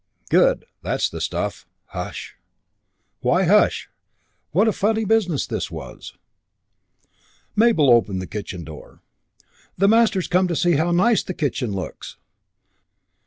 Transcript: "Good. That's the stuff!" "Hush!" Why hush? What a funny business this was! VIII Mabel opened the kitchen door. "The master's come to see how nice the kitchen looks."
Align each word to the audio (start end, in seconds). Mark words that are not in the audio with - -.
"Good. 0.31 0.65
That's 0.81 1.11
the 1.11 1.21
stuff!" 1.21 1.67
"Hush!" 1.89 2.35
Why 3.19 3.43
hush? 3.43 3.87
What 4.49 4.67
a 4.67 4.71
funny 4.73 5.05
business 5.05 5.45
this 5.45 5.69
was! 5.69 6.13
VIII 7.05 7.11
Mabel 7.55 7.91
opened 7.91 8.19
the 8.19 8.25
kitchen 8.25 8.63
door. 8.63 9.03
"The 9.77 9.87
master's 9.87 10.27
come 10.27 10.47
to 10.47 10.55
see 10.55 10.71
how 10.71 10.89
nice 10.89 11.21
the 11.21 11.35
kitchen 11.35 11.71
looks." 11.73 12.17